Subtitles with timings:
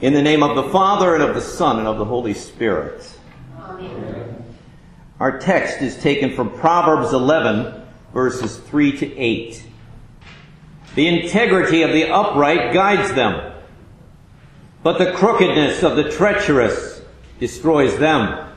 [0.00, 3.06] In the name of the Father, and of the Son, and of the Holy Spirit.
[3.58, 4.44] Amen.
[5.18, 7.82] Our text is taken from Proverbs 11,
[8.14, 9.62] verses 3 to 8.
[10.94, 13.52] The integrity of the upright guides them,
[14.82, 17.02] but the crookedness of the treacherous
[17.38, 18.48] destroys them.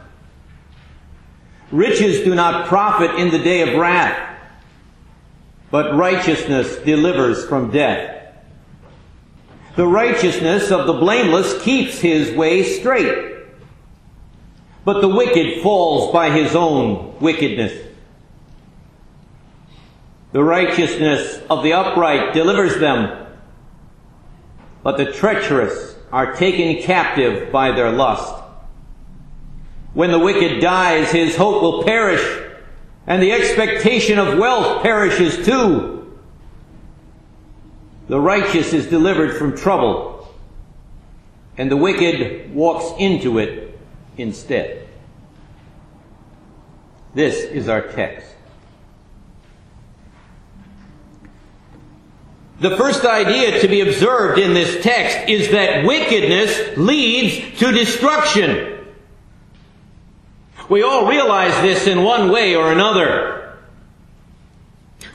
[1.72, 4.40] Riches do not profit in the day of wrath,
[5.72, 8.13] but righteousness delivers from death.
[9.76, 13.38] The righteousness of the blameless keeps his way straight,
[14.86, 17.74] but the wicked falls by his own wickedness.
[20.32, 23.28] The righteousness of the upright delivers them,
[24.84, 28.44] but the treacherous are taken captive by their lust.
[29.96, 32.42] When the wicked dies, his hope will perish,
[33.08, 36.03] and the expectation of wealth perishes too.
[38.08, 40.34] The righteous is delivered from trouble,
[41.58, 43.80] and the wicked walks into it
[44.18, 44.88] instead.
[47.14, 48.28] This is our text.
[52.60, 58.86] The first idea to be observed in this text is that wickedness leads to destruction.
[60.70, 63.43] We all realize this in one way or another.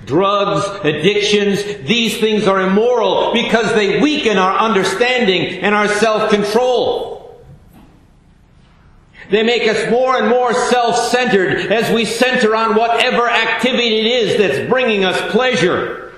[0.05, 7.19] Drugs, addictions, these things are immoral because they weaken our understanding and our self-control.
[9.31, 14.39] They make us more and more self-centered as we center on whatever activity it is
[14.39, 16.15] that's bringing us pleasure.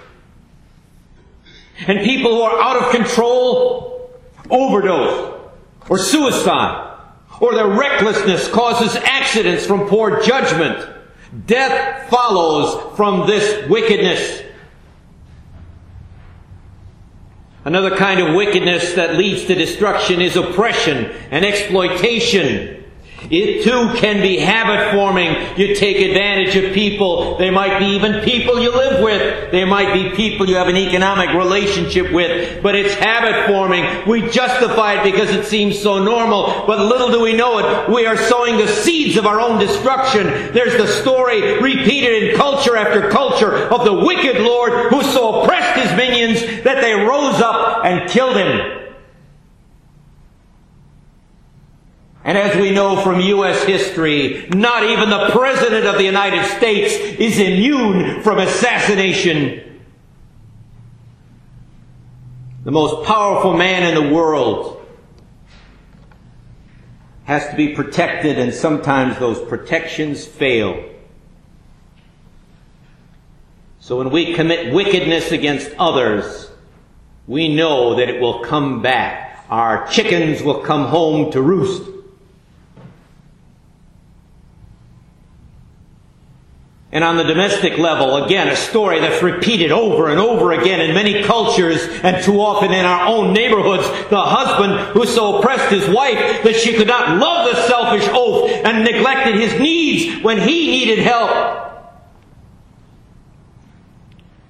[1.86, 5.40] And people who are out of control overdose
[5.88, 6.98] or suicide
[7.40, 10.88] or their recklessness causes accidents from poor judgment.
[11.46, 14.42] Death follows from this wickedness.
[17.64, 22.79] Another kind of wickedness that leads to destruction is oppression and exploitation.
[23.30, 25.36] It too can be habit forming.
[25.58, 27.36] You take advantage of people.
[27.36, 29.50] They might be even people you live with.
[29.52, 32.62] They might be people you have an economic relationship with.
[32.62, 34.08] But it's habit forming.
[34.08, 36.64] We justify it because it seems so normal.
[36.66, 37.90] But little do we know it.
[37.90, 40.26] We are sowing the seeds of our own destruction.
[40.52, 45.78] There's the story repeated in culture after culture of the wicked Lord who so oppressed
[45.78, 48.79] his minions that they rose up and killed him.
[52.30, 53.64] And as we know from U.S.
[53.64, 59.80] history, not even the President of the United States is immune from assassination.
[62.62, 64.86] The most powerful man in the world
[67.24, 70.88] has to be protected and sometimes those protections fail.
[73.80, 76.48] So when we commit wickedness against others,
[77.26, 79.46] we know that it will come back.
[79.50, 81.90] Our chickens will come home to roost.
[86.92, 90.92] And on the domestic level, again, a story that's repeated over and over again in
[90.92, 93.86] many cultures and too often in our own neighborhoods.
[94.10, 98.50] The husband who so oppressed his wife that she could not love the selfish oath
[98.50, 101.30] and neglected his needs when he needed help.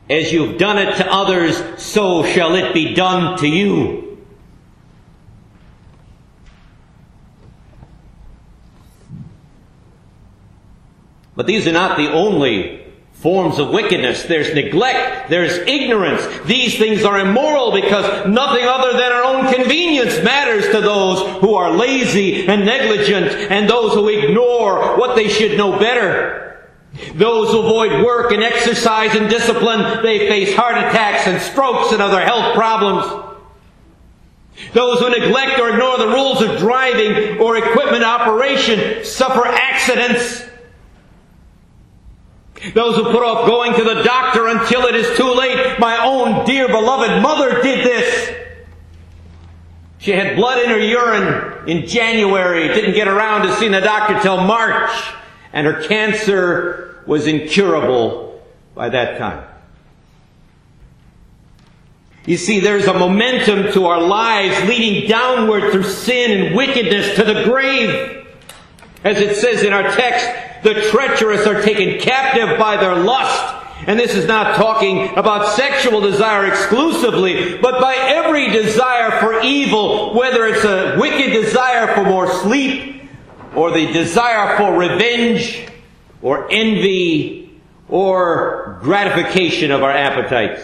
[0.09, 4.10] As you've done it to others, so shall it be done to you.
[11.41, 14.25] But these are not the only forms of wickedness.
[14.25, 15.31] There's neglect.
[15.31, 16.21] There's ignorance.
[16.45, 21.55] These things are immoral because nothing other than our own convenience matters to those who
[21.55, 26.69] are lazy and negligent and those who ignore what they should know better.
[27.15, 32.03] Those who avoid work and exercise and discipline, they face heart attacks and strokes and
[32.03, 33.07] other health problems.
[34.75, 40.50] Those who neglect or ignore the rules of driving or equipment operation suffer accidents
[42.75, 45.79] those who put off going to the doctor until it is too late.
[45.79, 48.37] My own dear beloved mother did this.
[49.99, 54.19] She had blood in her urine in January, didn't get around to seeing the doctor
[54.21, 54.91] till March,
[55.53, 58.43] and her cancer was incurable
[58.75, 59.47] by that time.
[62.27, 67.25] You see, there's a momentum to our lives leading downward through sin and wickedness to
[67.25, 68.20] the grave.
[69.03, 70.27] As it says in our text,
[70.63, 73.57] the treacherous are taken captive by their lust.
[73.87, 80.13] And this is not talking about sexual desire exclusively, but by every desire for evil,
[80.13, 83.03] whether it's a wicked desire for more sleep,
[83.55, 85.67] or the desire for revenge,
[86.21, 87.59] or envy,
[87.89, 90.63] or gratification of our appetites.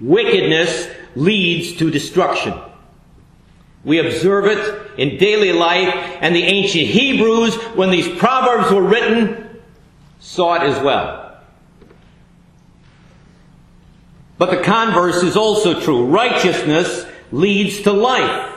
[0.00, 2.54] Wickedness leads to destruction.
[3.84, 9.60] We observe it in daily life, and the ancient Hebrews, when these proverbs were written,
[10.20, 11.38] saw it as well.
[14.38, 16.06] But the converse is also true.
[16.06, 18.50] Righteousness leads to life.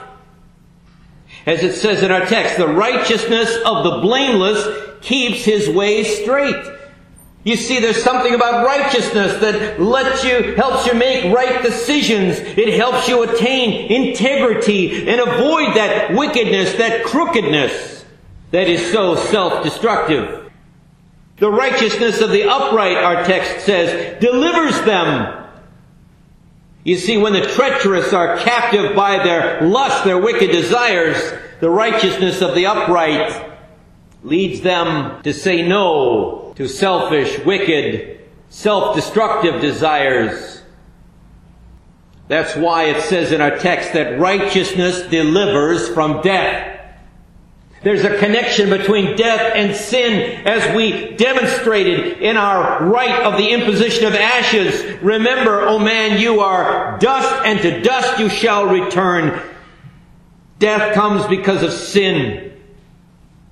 [1.46, 4.66] As it says in our text, the righteousness of the blameless
[5.02, 6.77] keeps his way straight.
[7.48, 12.40] You see, there's something about righteousness that lets you, helps you make right decisions.
[12.40, 18.04] It helps you attain integrity and avoid that wickedness, that crookedness
[18.52, 20.52] that is so self-destructive.
[21.38, 25.48] The righteousness of the upright, our text says, delivers them.
[26.84, 31.18] You see, when the treacherous are captive by their lust, their wicked desires,
[31.62, 33.54] the righteousness of the upright
[34.22, 38.20] leads them to say no to selfish, wicked,
[38.50, 40.64] self-destructive desires.
[42.28, 46.74] That's why it says in our text that righteousness delivers from death.
[47.84, 53.52] There's a connection between death and sin as we demonstrated in our rite of the
[53.52, 55.00] imposition of ashes.
[55.04, 59.40] Remember, O oh man, you are dust and to dust you shall return.
[60.58, 62.57] Death comes because of sin.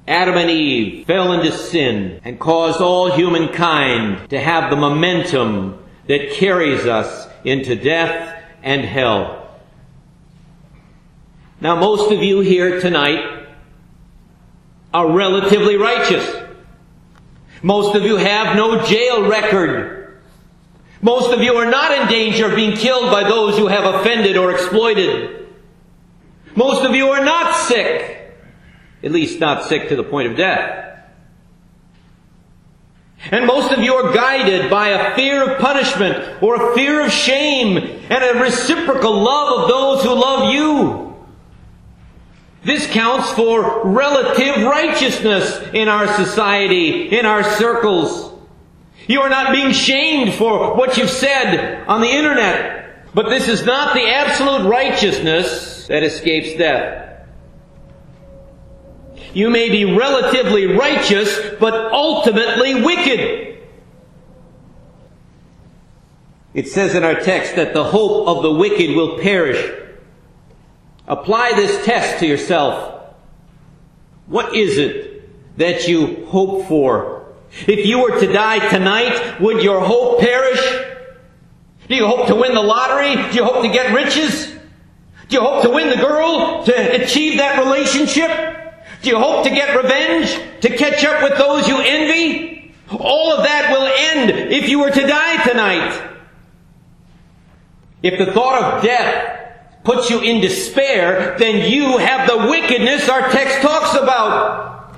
[0.08, 6.32] Adam and Eve fell into sin and caused all humankind to have the momentum that
[6.32, 9.50] carries us into death and hell.
[11.60, 13.48] Now, most of you here tonight
[14.94, 16.36] are relatively righteous.
[17.64, 20.22] Most of you have no jail record.
[21.02, 24.38] Most of you are not in danger of being killed by those you have offended
[24.38, 25.48] or exploited.
[26.56, 28.15] Most of you are not sick
[29.06, 30.82] at least not sick to the point of death.
[33.32, 37.12] And most of you are guided by a fear of punishment or a fear of
[37.12, 41.16] shame and a reciprocal love of those who love you.
[42.64, 48.34] This counts for relative righteousness in our society, in our circles.
[49.08, 53.14] You are not being shamed for what you've said on the internet.
[53.14, 57.05] But this is not the absolute righteousness that escapes death.
[59.36, 63.58] You may be relatively righteous, but ultimately wicked.
[66.54, 69.62] It says in our text that the hope of the wicked will perish.
[71.06, 73.14] Apply this test to yourself.
[74.28, 77.26] What is it that you hope for?
[77.68, 80.62] If you were to die tonight, would your hope perish?
[81.90, 83.16] Do you hope to win the lottery?
[83.32, 84.48] Do you hope to get riches?
[85.28, 86.64] Do you hope to win the girl?
[86.64, 88.55] To achieve that relationship?
[89.06, 90.36] Do you hope to get revenge?
[90.62, 92.74] To catch up with those you envy?
[92.90, 96.12] All of that will end if you were to die tonight.
[98.02, 103.30] If the thought of death puts you in despair, then you have the wickedness our
[103.30, 104.98] text talks about.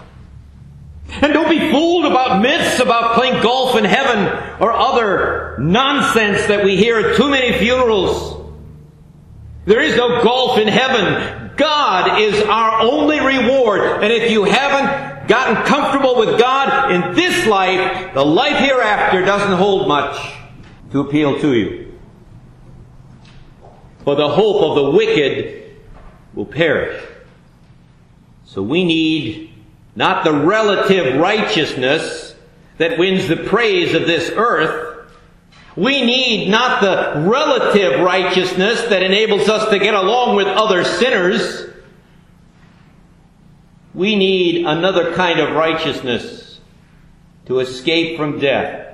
[1.10, 6.64] And don't be fooled about myths about playing golf in heaven or other nonsense that
[6.64, 8.54] we hear at too many funerals.
[9.66, 11.47] There is no golf in heaven.
[11.58, 13.82] God is our only reward.
[14.04, 19.58] And if you haven't gotten comfortable with God in this life, the life hereafter doesn't
[19.58, 20.34] hold much
[20.92, 22.00] to appeal to you.
[24.04, 25.76] For the hope of the wicked
[26.34, 27.04] will perish.
[28.46, 29.54] So we need
[29.96, 32.36] not the relative righteousness
[32.78, 34.87] that wins the praise of this earth,
[35.78, 41.68] we need not the relative righteousness that enables us to get along with other sinners.
[43.94, 46.60] We need another kind of righteousness
[47.46, 48.88] to escape from death.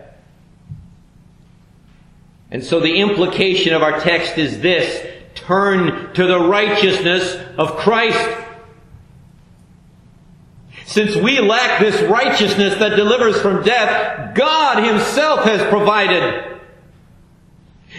[2.52, 5.08] And so the implication of our text is this.
[5.36, 8.38] Turn to the righteousness of Christ.
[10.86, 16.53] Since we lack this righteousness that delivers from death, God Himself has provided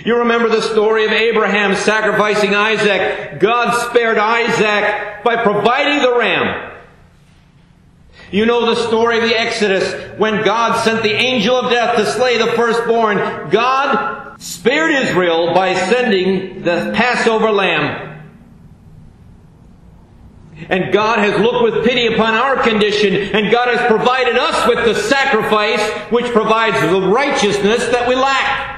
[0.03, 3.39] you remember the story of Abraham sacrificing Isaac.
[3.39, 6.73] God spared Isaac by providing the ram.
[8.33, 12.07] You know the story of the Exodus when God sent the angel of death to
[12.07, 13.19] slay the firstborn.
[13.51, 18.11] God spared Israel by sending the Passover lamb.
[20.69, 24.85] And God has looked with pity upon our condition, and God has provided us with
[24.85, 28.74] the sacrifice which provides the righteousness that we lack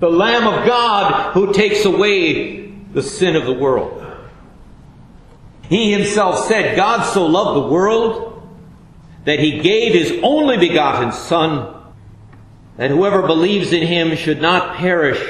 [0.00, 3.96] the Lamb of God who takes away the sin of the world.
[5.68, 8.48] He himself said, God so loved the world
[9.24, 11.76] that he gave his only begotten Son,
[12.76, 15.20] that whoever believes in him should not perish,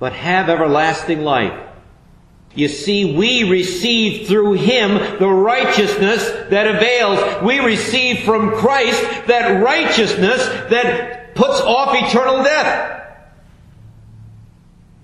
[0.00, 1.68] but have everlasting life.
[2.54, 7.44] You see, we receive through Him the righteousness that avails.
[7.44, 12.97] We receive from Christ that righteousness that puts off eternal death.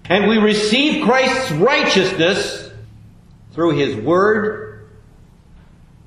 [0.09, 2.71] And we receive Christ's righteousness
[3.53, 4.91] through His Word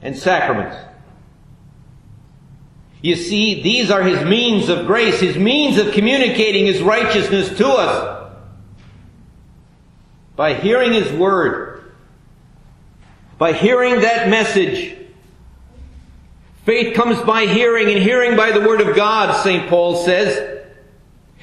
[0.02, 0.78] and sacraments.
[3.02, 7.68] You see, these are His means of grace, His means of communicating His righteousness to
[7.68, 8.34] us.
[10.36, 11.92] By hearing His Word,
[13.40, 14.96] by hearing that message,
[16.66, 19.68] faith comes by hearing and hearing by the Word of God, St.
[19.70, 20.57] Paul says.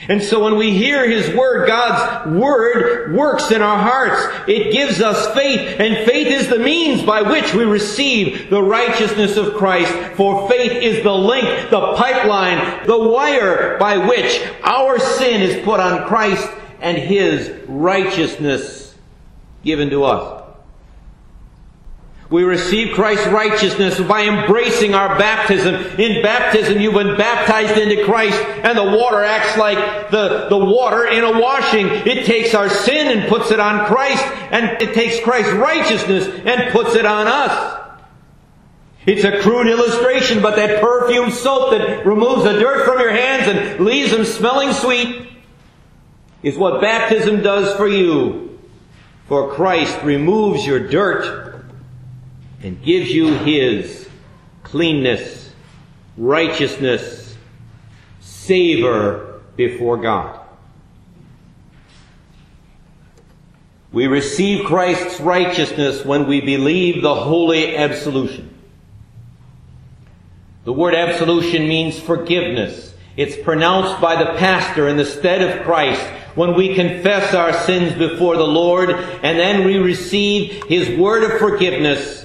[0.09, 4.49] And so when we hear His Word, God's Word works in our hearts.
[4.49, 9.37] It gives us faith, and faith is the means by which we receive the righteousness
[9.37, 9.93] of Christ.
[10.17, 15.81] For faith is the link, the pipeline, the wire by which our sin is put
[15.81, 16.49] on Christ
[16.81, 18.95] and His righteousness
[19.63, 20.44] given to us.
[22.31, 25.75] We receive Christ's righteousness by embracing our baptism.
[26.01, 31.07] In baptism, you've been baptized into Christ, and the water acts like the, the water
[31.07, 31.87] in a washing.
[31.87, 36.73] It takes our sin and puts it on Christ, and it takes Christ's righteousness and
[36.73, 37.83] puts it on us.
[39.07, 43.49] It's a crude illustration, but that perfume soap that removes the dirt from your hands
[43.49, 45.29] and leaves them smelling sweet
[46.43, 48.59] is what baptism does for you.
[49.29, 51.54] For Christ removes your dirt
[52.65, 54.09] and gives you His
[54.63, 55.53] cleanness,
[56.17, 57.37] righteousness,
[58.21, 60.41] savor before God.
[63.93, 68.51] We receive Christ's righteousness when we believe the holy absolution.
[70.65, 72.95] The word absolution means forgiveness.
[73.19, 76.03] It's pronounced by the pastor in the stead of Christ
[76.35, 81.39] when we confess our sins before the Lord and then we receive His word of
[81.39, 82.25] forgiveness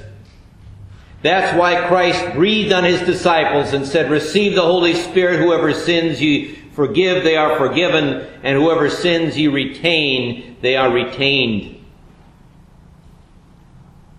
[1.22, 5.40] that's why Christ breathed on his disciples and said, Receive the Holy Spirit.
[5.40, 8.26] Whoever sins you forgive, they are forgiven.
[8.42, 11.76] And whoever sins you retain, they are retained.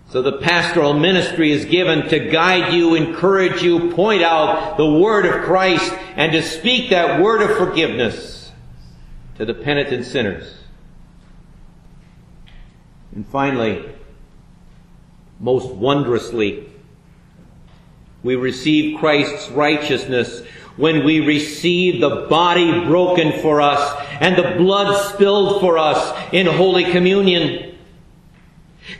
[0.09, 5.25] So the pastoral ministry is given to guide you, encourage you, point out the word
[5.25, 8.51] of Christ, and to speak that word of forgiveness
[9.37, 10.53] to the penitent sinners.
[13.15, 13.89] And finally,
[15.39, 16.70] most wondrously,
[18.23, 20.43] we receive Christ's righteousness
[20.77, 26.45] when we receive the body broken for us and the blood spilled for us in
[26.45, 27.70] Holy Communion.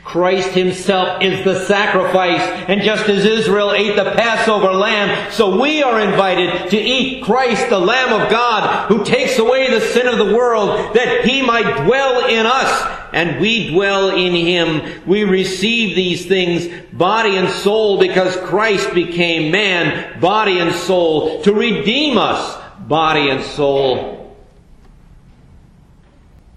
[0.04, 5.82] Christ himself is the sacrifice, and just as Israel ate the Passover lamb, so we
[5.82, 10.18] are invited to eat Christ, the Lamb of God, who takes away the sin of
[10.18, 15.02] the world, that he might dwell in us, and we dwell in him.
[15.06, 21.52] We receive these things, body and soul, because Christ became man, body and soul, to
[21.52, 24.36] redeem us, body and soul.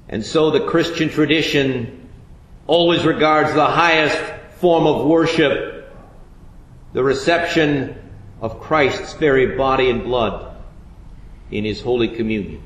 [0.08, 2.05] And so the Christian tradition
[2.68, 4.18] always regards the highest
[4.60, 5.94] form of worship,
[6.94, 7.96] the reception
[8.42, 10.58] of Christ's very body and blood
[11.52, 12.64] in His Holy Communion.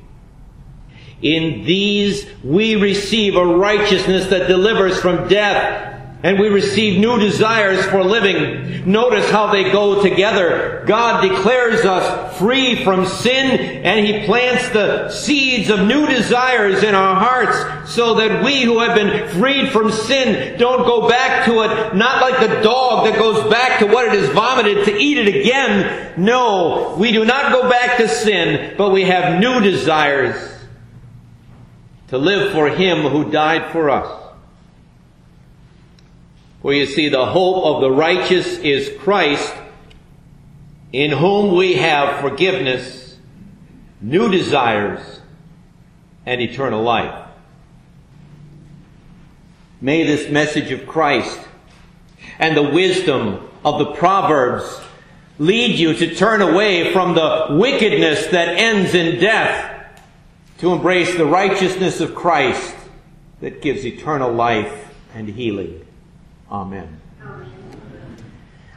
[1.22, 5.89] In these we receive a righteousness that delivers from death
[6.22, 8.90] and we receive new desires for living.
[8.90, 10.84] Notice how they go together.
[10.86, 16.94] God declares us free from sin and He plants the seeds of new desires in
[16.94, 21.62] our hearts so that we who have been freed from sin don't go back to
[21.62, 25.16] it, not like the dog that goes back to what it has vomited to eat
[25.16, 26.12] it again.
[26.18, 30.34] No, we do not go back to sin, but we have new desires
[32.08, 34.19] to live for Him who died for us.
[36.62, 39.54] For you see, the hope of the righteous is Christ,
[40.92, 43.16] in whom we have forgiveness,
[44.00, 45.20] new desires,
[46.26, 47.28] and eternal life.
[49.80, 51.40] May this message of Christ
[52.38, 54.80] and the wisdom of the Proverbs
[55.38, 59.70] lead you to turn away from the wickedness that ends in death
[60.58, 62.74] to embrace the righteousness of Christ
[63.40, 65.86] that gives eternal life and healing.
[66.50, 67.00] Amen.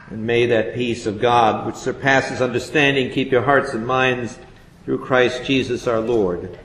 [0.10, 4.38] And may that peace of God, which surpasses understanding, keep your hearts and minds
[4.86, 6.60] through Christ Jesus our Lord.